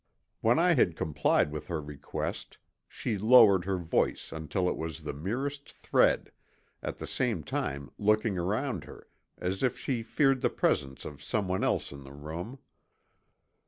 When 0.39 0.57
I 0.57 0.73
had 0.73 0.95
complied 0.95 1.51
with 1.51 1.67
her 1.67 1.79
request, 1.79 2.57
she 2.87 3.19
lowered 3.19 3.65
her 3.65 3.77
voice 3.77 4.31
until 4.31 4.67
it 4.67 4.75
was 4.75 5.01
the 5.01 5.13
merest 5.13 5.73
thread, 5.77 6.31
at 6.81 6.97
the 6.97 7.05
same 7.05 7.43
time 7.43 7.91
looking 7.99 8.35
around 8.35 8.85
her 8.85 9.07
as 9.37 9.61
if 9.61 9.77
she 9.77 10.01
feared 10.01 10.41
the 10.41 10.49
presence 10.49 11.05
of 11.05 11.21
someone 11.23 11.63
else 11.63 11.91
in 11.91 12.03
the 12.03 12.13
room. 12.13 12.57